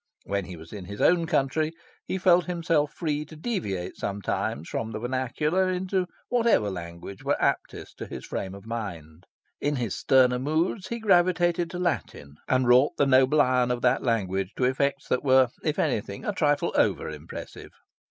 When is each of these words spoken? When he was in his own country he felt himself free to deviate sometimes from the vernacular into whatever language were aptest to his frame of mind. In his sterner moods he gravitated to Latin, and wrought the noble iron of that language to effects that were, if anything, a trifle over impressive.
When 0.25 0.45
he 0.45 0.57
was 0.57 0.73
in 0.73 0.85
his 0.85 0.99
own 0.99 1.27
country 1.27 1.73
he 2.07 2.17
felt 2.17 2.45
himself 2.45 2.91
free 2.91 3.23
to 3.25 3.35
deviate 3.35 3.97
sometimes 3.97 4.67
from 4.67 4.89
the 4.93 4.99
vernacular 4.99 5.69
into 5.69 6.07
whatever 6.27 6.71
language 6.71 7.23
were 7.23 7.39
aptest 7.39 7.99
to 7.99 8.07
his 8.07 8.25
frame 8.25 8.55
of 8.55 8.65
mind. 8.65 9.27
In 9.59 9.75
his 9.75 9.93
sterner 9.95 10.39
moods 10.39 10.87
he 10.87 10.97
gravitated 10.97 11.69
to 11.69 11.77
Latin, 11.77 12.37
and 12.47 12.67
wrought 12.67 12.97
the 12.97 13.05
noble 13.05 13.39
iron 13.39 13.69
of 13.69 13.83
that 13.83 14.01
language 14.01 14.51
to 14.55 14.63
effects 14.65 15.07
that 15.09 15.23
were, 15.23 15.49
if 15.63 15.77
anything, 15.77 16.25
a 16.25 16.33
trifle 16.33 16.71
over 16.75 17.07
impressive. 17.07 17.69